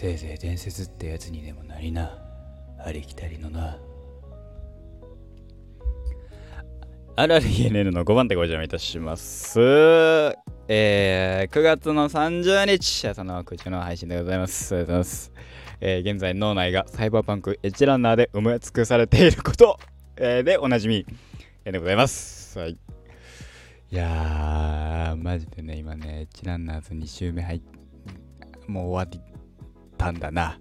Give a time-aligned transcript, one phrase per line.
[0.00, 2.16] せいぜい伝説ってやつにでもなりな。
[2.82, 3.76] ありきたりのな。
[7.16, 9.60] あるある ENN の5番手ご邪魔いたします。
[10.68, 14.74] えー、9月の30日朝の9時の配信でございます。
[14.74, 15.32] ありがとうございます。
[15.82, 19.78] えー、現在脳内がサイバーパンクエッジランナーで埋め尽くされていること、
[20.16, 21.04] えー、でおなじみ、
[21.64, 22.58] でございます。
[22.58, 22.70] はい。
[22.70, 22.78] い
[23.90, 27.60] やー、マジでね、今ね、エッジランナーズ2周目入っ、
[28.66, 29.39] もう終わっ
[30.00, 30.58] たんだな。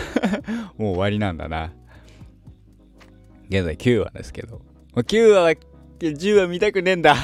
[0.78, 1.72] もう終わりなんだな。
[3.50, 4.62] 現在9話ですけど。
[4.94, 5.52] 9話は、
[6.00, 7.14] 10話見たくねえんだ。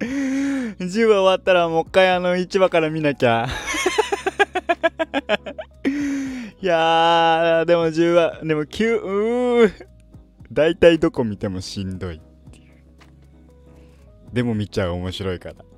[0.00, 3.46] 10話終わったらもう一回あの1話から見なきゃ。
[6.60, 9.86] いやー、でも10話、でも9、うー、
[10.52, 12.20] 大体どこ見てもしんどいっ
[12.50, 12.64] ていう。
[14.32, 15.69] でも見ちゃう面白いから。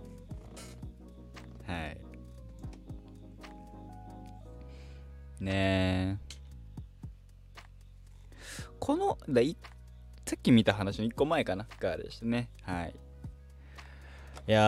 [5.42, 6.18] ね。
[8.78, 9.56] この、だい
[10.26, 12.48] さっき見た話の1個前かながでしたね。
[12.62, 12.94] はい。
[14.48, 14.62] いやー、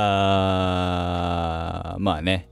[1.99, 2.49] まあね。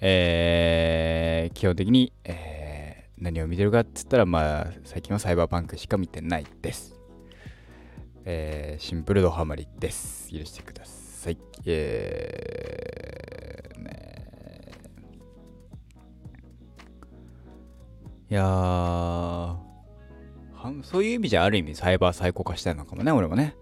[0.00, 2.74] えー、基本的に、えー
[3.24, 6.94] 何を見てるかって言ったら、まあ、最近はサイバーパンクしか見てないです。
[8.26, 10.30] えー、シンプルドハマりです。
[10.30, 11.38] 許してください。
[11.64, 12.63] え
[18.34, 19.56] いやー、
[20.82, 23.54] そういう意味じゃある意味サイバー最高化したいのかもね、俺もね。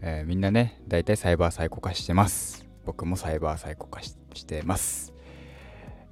[0.00, 2.68] えー、みんなね、大体サイバー最高化してます。
[2.84, 4.14] 僕もサイバー最高化し
[4.46, 5.12] てます。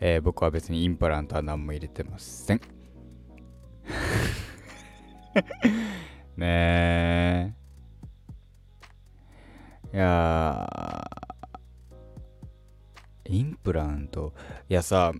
[0.01, 2.61] えー、僕は別にインプラントは何も入れてません。
[6.37, 7.55] ね
[9.93, 9.95] え。
[9.95, 11.09] いや
[13.27, 14.35] インプラント？
[14.69, 15.13] いやさ、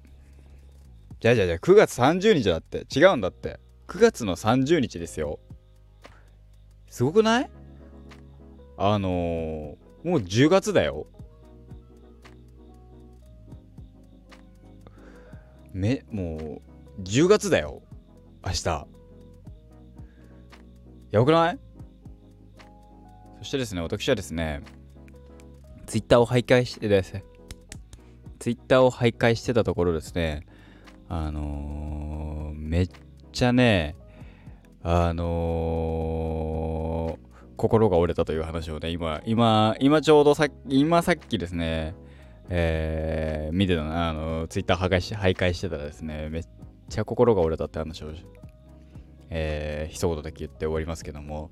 [1.23, 2.85] じゃあじゃじゃあ9月30日だって。
[2.93, 3.61] 違うんだって。
[3.87, 5.39] 9月の30日ですよ。
[6.89, 7.51] すごくない？
[8.77, 11.07] あのー、もう10月だよ。
[15.73, 16.61] め、も
[16.99, 17.83] う、10月だよ。
[18.45, 18.87] 明日。
[21.13, 21.59] やばくない？
[23.39, 24.65] そしてですね、私はですね、
[25.87, 27.25] ツイッターを徘徊してですね、
[28.41, 30.47] ツイッターを徘徊してたところですね、
[31.15, 32.89] あのー、めっ
[33.33, 33.97] ちゃね、
[34.83, 41.95] あのー、心が折れたという話をね、今、今、今ちょうどさっき、今さっきですね、
[42.49, 46.45] えー、見てたな、あの、ツイッター破壊し、徘徊してたらですね、めっ
[46.89, 48.13] ちゃ心が折れたって話を、
[49.29, 51.51] えー、一言だけ言って終わりますけども、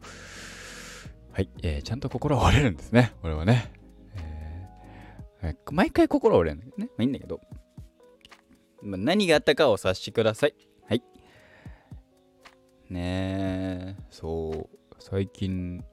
[1.32, 3.70] はい、えー、ちゃんと心は折れるんですね、俺はね。
[5.42, 6.86] えー、毎回心折れるんだけどね。
[6.96, 7.40] まあいいんだけど、
[8.82, 10.54] 何があったかを察しください。
[10.88, 11.02] はい。
[12.88, 15.84] ねえ、そう、最近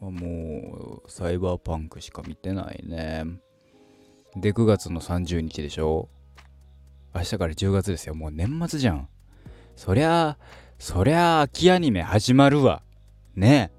[0.00, 3.24] はもう、サイバーパンクしか見てないね。
[4.36, 6.08] で、9月の30日でしょ
[7.14, 8.14] 明日から10月ですよ。
[8.14, 9.08] もう年末じゃん。
[9.74, 10.38] そりゃあ、
[10.78, 12.82] そりゃあ秋アニメ始まるわ。
[13.34, 13.78] ねえ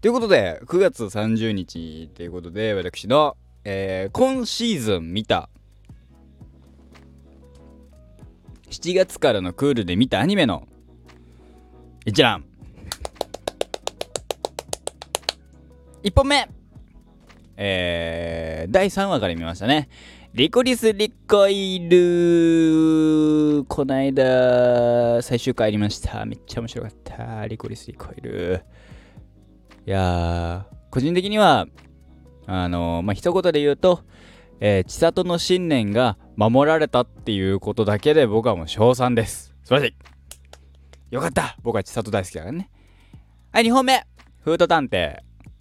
[0.00, 5.49] ということで、9月30日ということで、私の、えー、今シーズン見た、
[8.70, 10.68] 7月からのクールで見たアニメの
[12.06, 12.44] 一覧。
[16.04, 16.48] 1本目
[17.56, 19.88] えー、第3話から見ましたね。
[20.34, 26.24] リコリス・リコイルこないだ最終回ありました。
[26.24, 27.46] めっちゃ面白かった。
[27.48, 28.62] リコリス・リコイル。
[29.84, 31.66] いやー、個人的には、
[32.46, 34.04] あのー、まあ、一言で言うと、
[34.60, 39.54] えー、千里の信念が守られたっていうことだけで僕はもう賞賛です。
[39.62, 39.94] 素晴らしい。
[41.14, 42.70] よかった僕は千里大好きだからね。
[43.52, 44.06] はい、2本目。
[44.42, 45.18] フード探偵。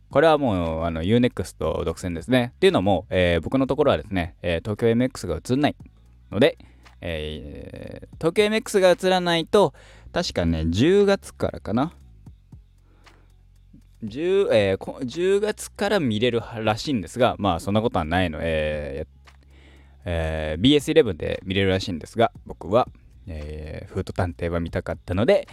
[0.09, 2.53] これはもう、あの、Unext 独占ですね。
[2.55, 5.76] っていうのも、えー、僕のところはですね、えー、東京 MX が映んない
[6.31, 6.58] ので、
[7.02, 9.73] えー、東京 MX が映らないと、
[10.14, 11.91] 確かね、10月からかな。
[14.05, 19.05] 10, えー、10月から見れるらしいんですが、まあそんなことはないの、え
[20.05, 22.87] えー、BS11 で見れるらしいんですが、僕は、
[23.28, 25.47] えー、フード探偵は見たかったので、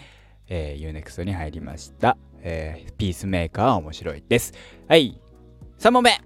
[0.49, 2.17] えー、Unext に入りました。
[2.41, 4.53] えー、ピースメーカーは面白いです。
[4.89, 5.21] はい。
[5.79, 6.21] 3問目。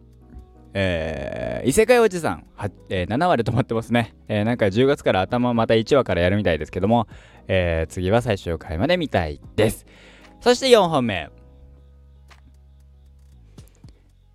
[0.72, 2.46] えー、異世界おじさん、
[2.90, 4.14] えー、7話で止まってますね。
[4.28, 7.08] えー、なんか10月から頭また1話からやるみたいですけども、
[7.48, 9.86] えー、次は最終回まで見たいです。
[10.40, 11.30] そして4本目。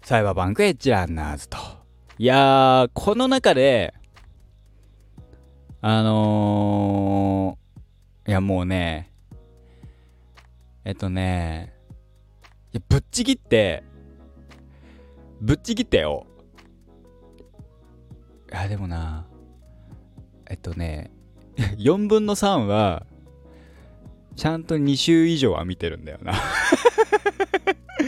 [0.01, 1.74] サイバーバンクエッジランナーズと。
[2.17, 3.93] いやー、この中で、
[5.81, 9.11] あのー、いやもうね、
[10.85, 11.73] えっとね、
[12.71, 13.83] いやぶっちぎって、
[15.41, 16.25] ぶっちぎってよ。
[18.49, 19.27] いや、でもな、
[20.49, 21.11] えっとね、
[21.57, 23.05] 4分の3は、
[24.37, 26.33] ちゃんと2週以上は見てるんだよな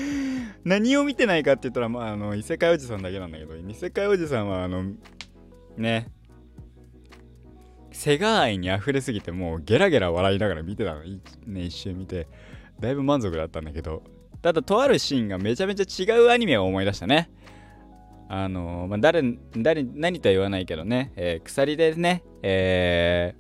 [0.63, 4.93] 何を見てないかって言ったら、まあ、あの、異世界おじさんだけなんだけど、異世界おじさんは、あの、
[5.77, 6.07] ね、
[7.91, 11.01] セガ愛に溢れすぎて、もうゲラゲラ笑いながら見てたの。
[11.03, 12.27] ね、一瞬見て、
[12.79, 14.03] だいぶ満足だったんだけど、
[14.41, 17.29] ただ、とあるシーンがめちゃめちゃ違うアニメを思い出したね。
[18.29, 19.23] あのまあ、誰、
[19.55, 23.35] 誰、何とは言わないけどね、えー、鎖でね、え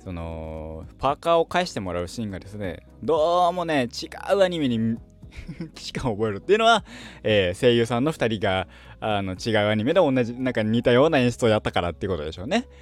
[0.00, 4.96] ー、その、パーカーを返してもらうシーンがですね、どうもね、違うアニメに
[5.76, 6.84] しか覚えるっていうのは、
[7.22, 8.68] えー、声優さんの2人が
[9.00, 12.66] あの違うアニメで同じなんか似たような演出をやったからっていうことでしょうね。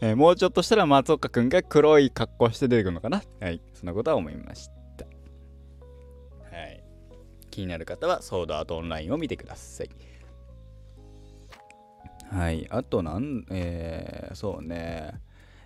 [0.00, 5.06] えー、もうちょっとしたら松岡くんが黒い格好して出てくるのかなはい、そんなことは思いました。
[6.56, 6.84] はい。
[7.50, 9.90] 気になる方はソードアートオンラインを見てください。
[12.30, 12.66] はい。
[12.70, 15.14] あとなん、えー、そうね。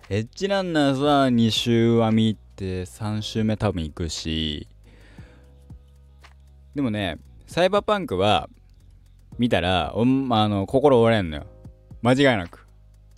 [0.09, 4.67] エッジランナーズは2週は見て3週目多分行くし、
[6.75, 7.17] でもね、
[7.47, 8.49] サイバーパンクは
[9.37, 10.03] 見たら、おあ
[10.47, 11.45] の心折れんのよ。
[12.01, 12.65] 間違いなく。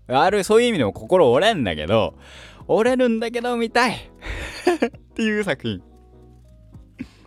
[0.07, 2.15] ある、そういう意味でも心折れんだけど、
[2.67, 5.81] 折れるんだけど見たい っていう作品。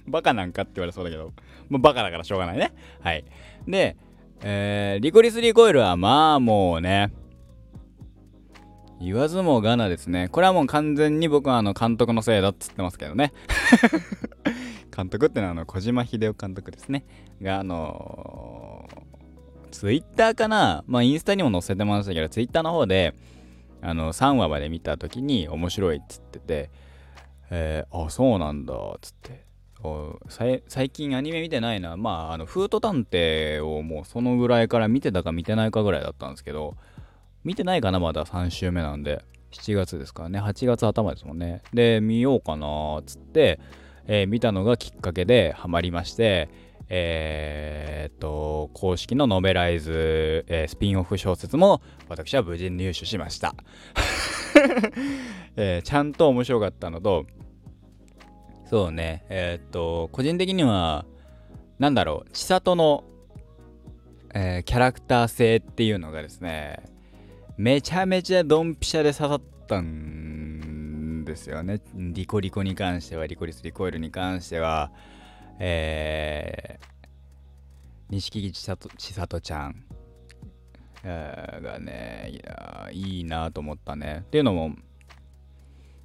[0.06, 1.32] バカなんかって言われそうだけど、
[1.68, 2.72] もうバカだからしょうがないね。
[3.00, 3.24] はい。
[3.66, 3.96] で、
[4.42, 7.12] えー、リコリス・リコイルはまあもうね、
[9.00, 10.28] 言わずもがなですね。
[10.28, 13.32] これはもう完全に僕はあの監督のせいだっつってますけどね。
[14.94, 17.04] 監督ってのはあの小島秀夫監督ですね。
[17.40, 20.82] が、あのー、ツイッターかな？
[20.86, 23.14] まあインスタにも載せてましたけど、ツイッターの方で、
[23.80, 26.70] あの、3話まで見た時に面白いっつってて、
[27.50, 29.46] えー、あ、そうなんだ、っつって。
[30.66, 31.96] 最近アニメ見てないな。
[31.96, 36.76] まあ、あの、フート探偵をもうそのぐらいから見てたか見てないかぐらいだったんですけど、
[37.48, 39.24] 見てないかなまだ3週目なんで。
[39.52, 40.38] 7月ですからね。
[40.38, 41.62] 8月頭ですもんね。
[41.72, 43.58] で、見ようかなっつって、
[44.06, 46.50] えー、見たのがきっかけでハマりまして、
[46.90, 51.80] えー、っと、公式のノベライズ、えー、スピンオフ小説も
[52.10, 53.54] 私は無事入手しました。
[55.56, 57.24] えー、ちゃんと面白かったのと、
[58.66, 61.06] そうね、え、っと、個人的には、
[61.78, 63.04] なんだろう、千里の、
[64.34, 66.97] え、キャラクター性っていうのがですね、
[67.58, 71.80] めちゃめちゃドンピシャで刺さったんですよね。
[71.92, 74.92] リコリコに関しては、リコリスリコイルに関しては、
[75.58, 77.06] えー、
[78.10, 79.84] 錦木千里ちゃん、
[81.02, 84.22] えー、がね、いや、いいなと思ったね。
[84.26, 84.76] っていうのも、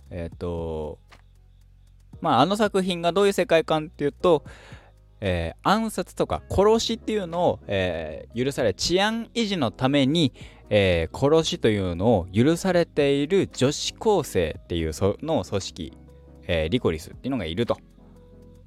[0.09, 0.97] えっ、ー、と、
[2.19, 4.43] まあ、あの作品がどういう世界観っていうと、
[5.21, 10.33] えー、暗殺とか殺しっていうのを、えー、許され治安維持のために、
[10.75, 15.93] えー、殺しというのを許されている女子高生っていうその組織、
[16.47, 17.77] えー、リコリスっていうのがいると。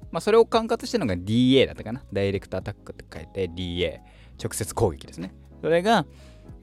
[0.09, 2.01] まあ、それを管轄してるのが DA だったかな。
[2.13, 3.99] ダイレクトアタックって書いて DA。
[4.41, 5.33] 直接攻撃ですね。
[5.61, 6.05] それが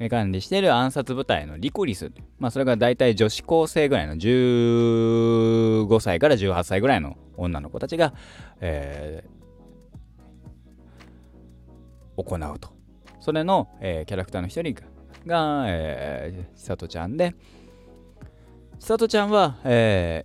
[0.08, 2.10] 管理している暗殺部隊のリコリス。
[2.38, 8.14] まあ、それが大体女子高生ぐらいの15歳から18歳ぐらいの女の子たちが、
[8.62, 12.70] えー、行うと。
[13.20, 14.93] それの、えー、キャラクターの一人が
[15.26, 17.34] が、えー、千里ちゃんで、
[18.78, 20.24] 千里ちゃんは、え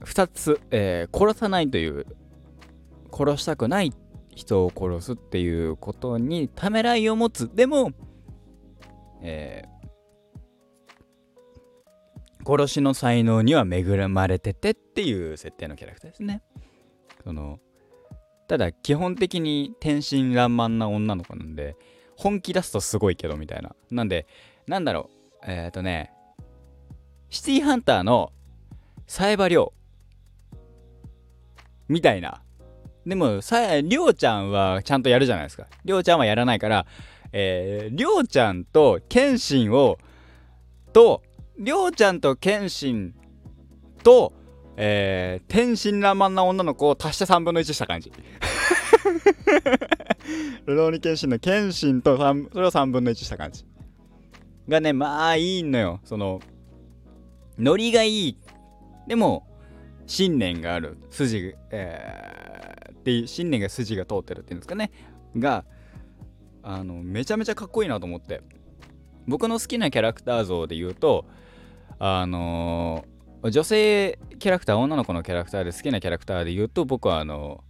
[0.00, 2.06] ー、2つ、えー、殺さないという、
[3.12, 3.92] 殺したくない
[4.34, 7.50] 人を殺すっていうことにためらいを持つ。
[7.54, 7.92] でも、
[9.22, 16.42] えー、殺しの才能には恵まれててっていう設定のキャラクターですね。
[17.22, 17.58] その
[18.46, 21.76] ただ基本的に天真爛漫な女の子なんで
[22.16, 23.74] 本気出すとすごいけどみたいな。
[23.90, 24.26] なんで、
[24.66, 25.10] なんだろ
[25.42, 25.44] う。
[25.46, 26.12] えっ、ー、とね、
[27.30, 28.32] シティハンターの
[29.06, 29.72] サエバリョウ
[31.88, 32.42] みたいな。
[33.06, 35.66] でも、さ、りょうちゃんはちゃんとやるじゃないですか。
[35.84, 36.86] りょうちゃんはやらないから、
[37.32, 39.98] えー、りょうちゃんと謙信を、
[40.92, 41.22] と、
[41.58, 43.14] りょうちゃんと謙信
[44.02, 44.32] と、
[44.76, 48.12] えー、天真爛漫な女の子を足して3分の1した感じ。
[50.66, 53.64] ルローニケンシンのケンシンとそれを3分の1した感じ。
[54.68, 56.00] がね、まあいいのよ。
[56.04, 56.40] その、
[57.58, 58.38] ノリがいい。
[59.06, 59.46] でも、
[60.06, 60.96] 信念がある。
[61.10, 64.90] 筋、えー、って、信念が筋が通ってるっていうんですかね。
[65.36, 65.64] が、
[66.62, 68.42] あの、めちゃめちゃかっこいいなと思って。
[69.26, 71.24] 僕の好きなキャラクター像で言うと
[71.98, 77.64] あのー、女性キャラクター女の子のキャラクターで好きなキャラクターで言うと僕はあの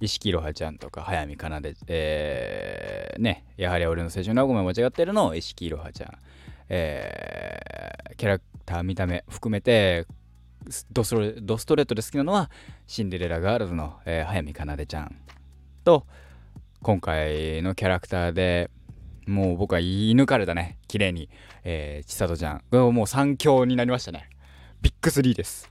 [0.00, 6.12] 石木いろはちゃんとか早見かなで、えー、ねやはり俺の青春ラブコメ間違ってるの石木いろはちゃん、
[6.68, 10.06] えー、キャラクター見た目含めて
[10.92, 12.50] ドストレドストレートで好きなのは
[12.86, 15.16] シンデレラガールズの、えー、早見かなでちゃん
[15.84, 16.06] と
[16.82, 18.70] 今回のキャラクターで
[19.28, 20.78] もう僕は言い抜かれたね。
[20.88, 21.28] 綺麗に、
[21.62, 24.30] えー、千里ちゃんもう3強になりましたね。
[24.80, 25.68] ビッグ3です。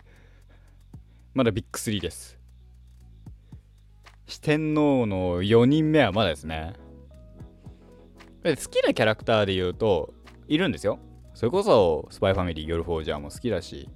[1.33, 2.36] まだビッグ3です。
[4.27, 6.73] 四天王の4人目はまだですね。
[8.43, 10.13] 好きなキャラクターで言うと
[10.47, 10.99] いるんですよ。
[11.33, 13.89] それこそスパイファミリーヨルフォージャーも好きだし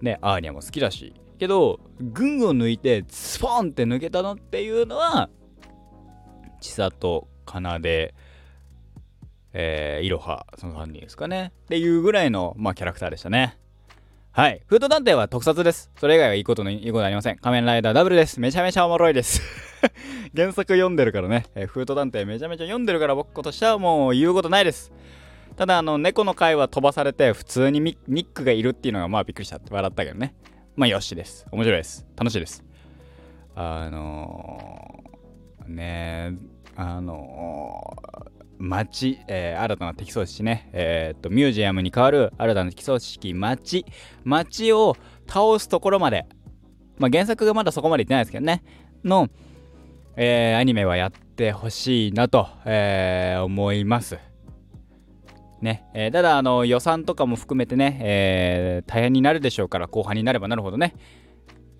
[0.00, 1.14] ねアーニャも好きだし。
[1.38, 5.30] けど群を抜いてスポンって抜けたのっていうのは
[6.60, 8.14] 千里かなで
[9.52, 11.52] えー、いろはその3人ですかね。
[11.64, 13.57] っていうぐらいの、まあ、キャラクターでしたね。
[14.38, 14.62] はい。
[14.68, 15.90] フード探偵は特撮です。
[15.98, 17.38] それ以外はいいことのいいことありません。
[17.38, 18.38] 仮面ライダーダブルです。
[18.38, 19.42] めちゃめちゃおもろいです。
[20.32, 24.92] 原作読んでるからね、えー、フード探偵めちゃめちゃ読んでるから僕としてはもう言うことないです。
[25.56, 30.36] ただ、あの、猫の回は飛ばされて普通にニックがいるっていうのがまあびっくりしたって笑ったけどね。
[30.76, 31.44] まあよしです。
[31.50, 32.06] 面白いです。
[32.16, 32.64] 楽しいです。
[33.56, 36.34] あのー、ね
[36.76, 43.86] あのー町、えー、新たな敵組織ね、えー、っと、ミュージアムに代わる新たな敵組織、町、
[44.24, 44.96] 町を
[45.26, 46.26] 倒すところまで、
[46.98, 48.62] まあ、原作がまだそこまでいってないですけどね、
[49.04, 49.28] の、
[50.16, 54.18] えー、アニメはやってほしいなと、え、思います。
[55.60, 60.94] ね、え、ただあの予算とかも含めてね、え、大変になるでしょうから後半になればなるほどね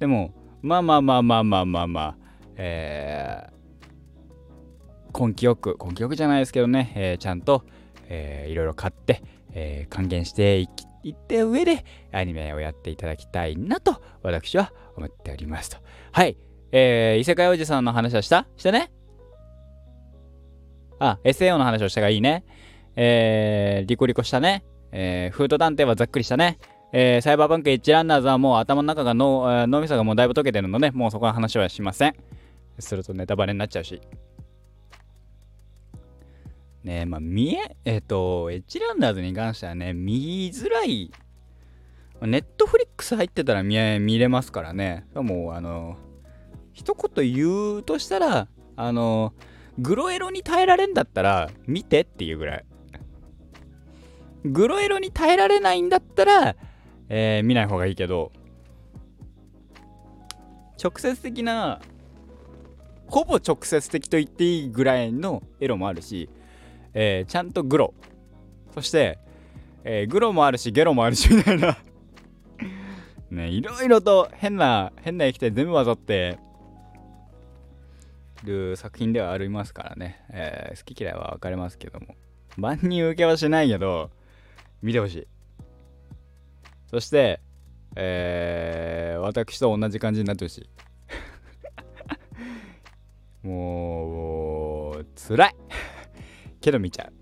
[0.00, 2.16] でもまあまあまあまあまあまあまあ、
[2.56, 3.52] えー、
[5.16, 7.64] 根気よく根気よくじゃないですけどね、えー、ちゃんと、
[8.08, 9.22] えー、いろいろ買って、
[9.52, 10.68] えー、還元してい
[11.10, 15.78] って上でアニメをやっていただきたいなと私は思っておりますと。
[16.12, 16.36] はい
[16.72, 18.46] えー、異世界おじさんの話はした？
[18.56, 18.90] したね？
[20.98, 22.44] あ SAO の話をしたがいいね。
[22.96, 24.64] えー、リコリコしたね。
[24.90, 26.58] えー、フード探偵はざっくりしたね。
[26.92, 32.14] えー、サイバーバンクエッジランナーズはもう頭の中が脳脳みそがもうだいぶ溶けてるので、もうそこは話はしません。
[32.78, 34.00] するとネタバレになっちゃうし。
[36.84, 41.10] ねまあ見え、えっ、と、エッジランダーズに関してはね、見づらい。
[42.20, 45.06] ネットフリックス入ってたら見見れますからね。
[45.14, 45.96] もう、あの、
[46.72, 49.34] 一言言うとしたら、あの、
[49.78, 52.64] グロエロに耐えられんだったら、見てっていうぐらい。
[54.44, 56.56] グロエロに耐えられないんだったら、
[57.08, 58.32] えー、見ない方がいいけど、
[60.82, 61.80] 直接的な、
[63.06, 66.28] ほぼ直接的と言っていいぐらいのエロもあるし、
[67.00, 67.94] えー、ちゃんとグロ。
[68.74, 69.20] そして、
[69.84, 71.78] えー、グロもあるしゲロもあるしみたいな。
[73.30, 76.40] ねいろいろと変な変な液体全部混ざって
[78.42, 82.16] る作品ではありますからね、えー、好き嫌いは分かれますけども。
[82.56, 84.10] 万人受けはしないけど
[84.82, 85.28] 見てほしい。
[86.88, 87.40] そして
[87.94, 90.68] えー、私と同じ感じになってほし
[93.42, 93.46] い。
[93.46, 95.67] もう辛い。
[96.68, 97.12] けど見ちゃう。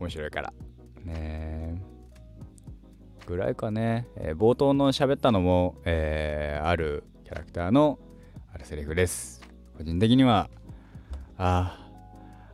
[0.00, 0.52] 面白いから。
[1.04, 1.82] ね
[3.26, 7.98] ぐらいかね、えー、冒頭の喋ったのも、えー、あるキャラクターの
[8.52, 9.40] あるセリフです。
[9.76, 10.50] 個人的には、
[11.38, 11.88] あ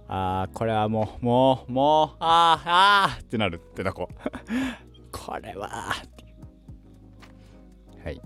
[0.08, 4.08] あ、あこれはもう、もう、もう、ああ、あってなるってなこ。
[5.10, 5.92] これは、
[8.04, 8.20] はい。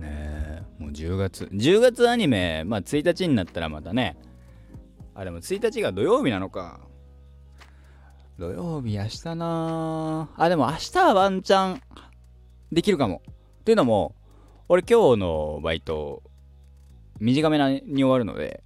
[0.00, 1.44] ねもう10月。
[1.52, 4.16] 10月アニメ、まあ1日になったらまたね、
[5.16, 6.80] あ、でも1日が土曜日なのか。
[8.38, 11.80] 土曜日、明日なあ、でも明日はワンチャン
[12.70, 13.22] できるかも。
[13.60, 14.14] っていうのも、
[14.68, 16.22] 俺今日のバイト、
[17.18, 18.62] 短めなに終わるので、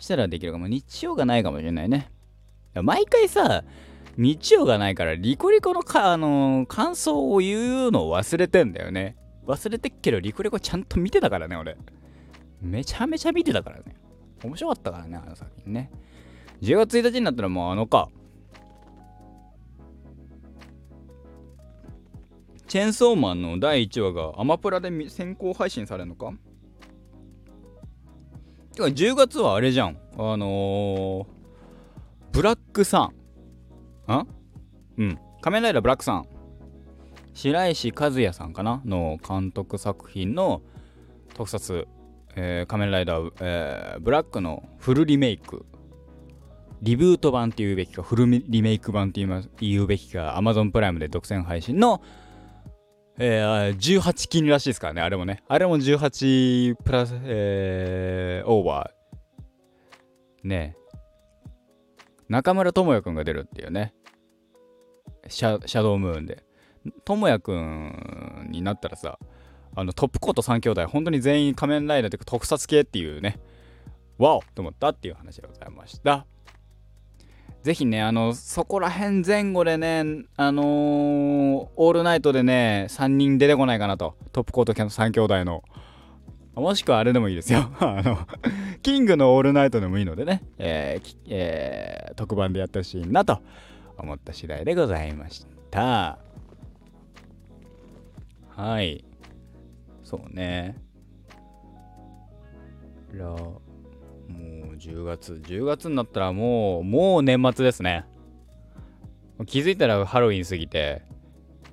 [0.00, 0.66] したらできるかも。
[0.66, 2.10] 日曜がないかもしれないね。
[2.74, 3.62] 毎回さ、
[4.16, 9.16] 日曜がないからリコリコのか、あのー、感想を言うのを忘れてんだよね。
[9.46, 11.76] 忘れてっけど、リコリコちゃんと見てたからね、俺。
[12.60, 13.94] めちゃめちゃ見てたからね。
[14.44, 15.90] 面白かったからね、あの作品ね。
[16.62, 18.08] 10月1日になったらもうあのか。
[22.66, 26.32] チェーンソーマンの第1話がアマプラで先行配信されるのか？
[28.74, 29.98] てか10月はあれじゃん。
[30.18, 31.26] あのー、
[32.32, 33.12] ブラックさ
[34.08, 34.12] ん。
[34.12, 34.26] ん
[34.98, 35.18] うん。
[35.40, 36.26] 仮面ライダーブラックさん。
[37.34, 38.82] 白石和也さんかな？
[38.84, 40.60] の監督作品の
[41.34, 41.86] 特撮
[42.36, 45.66] えー、仮面ライダー、えー、ブラックのフルリメイク
[46.82, 49.26] リブート版っていうべきか、フルリメイク版って
[49.60, 52.02] 言うべきか、Amazon プライムで独占配信の、
[53.18, 55.42] えー、18金らしいですからね、あれもね。
[55.48, 60.48] あれも18プラス、えー、オーバー。
[60.48, 60.76] ね
[62.28, 63.94] 中村智也くんが出るっていうね。
[65.28, 66.44] シャシャドウムーンで。
[67.04, 69.18] 智也くんになったらさ、
[69.76, 73.38] あのトップコート3兄弟、本当に全員仮面ライダーというか特撮系っていうね、
[74.18, 76.26] わおと思ったっていう話でございました。
[77.62, 84.14] ぜひね、あの、そこら辺前後でね、あのー、オールナイトでね、3人出てこないかなと。
[84.32, 85.62] トップコート3兄弟の。
[86.54, 87.70] もしくはあれでもいいですよ。
[87.80, 88.18] あの、
[88.82, 93.40] キングのオールナイトでもいいのでね、えーえー、特番でやってほしいなと
[93.98, 96.18] 思った次第でございました。
[98.56, 99.04] はい。
[100.06, 100.76] そうね。
[103.12, 103.56] ら、も
[104.28, 104.30] う
[104.76, 108.04] 10月、10月になったらもう、もう年末ですね。
[109.46, 111.02] 気づいたらハロウィン過ぎて、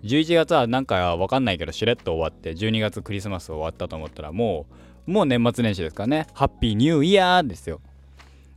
[0.02, 4.66] 11月はなんかわかんないけどしれっと終わって、12月クリスマス終わったと思ったらも
[5.06, 6.26] う、もう年末年始ですからね。
[6.34, 7.82] ハッピーニューイヤーですよ。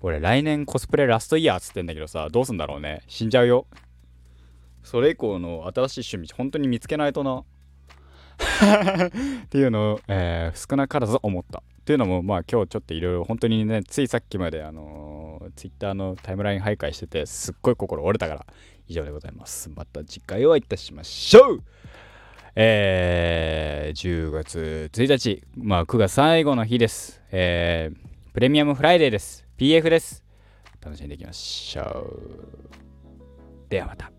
[0.00, 3.02] 俺来年コスプレラストイヤーっつってんだけどさ、どうすんだろうね。
[3.09, 3.66] 死んじゃうよ。
[4.83, 7.45] それ以降の新しい趣味、本当に見つけないとな。
[8.57, 11.63] っていうのを、えー、少なからず思った。
[11.85, 18.47] というのも、まあ今日ちょっといろいろ本当にね、ついさっきまであのー、ツイッターのタイムライン徘徊してて、すっごい心折れたから、
[18.89, 19.71] 以上でございます。
[19.71, 21.63] また次回お会いいたしましょう
[22.59, 27.21] えー、10月1日、まあ9月最後の日です。
[27.31, 29.47] えー、プレミアムフライデーです。
[29.59, 30.25] PF です。
[30.81, 33.69] 楽しんでいきましょう。
[33.69, 34.11] ではまた。